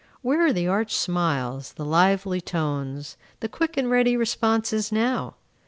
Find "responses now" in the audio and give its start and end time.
4.17-5.35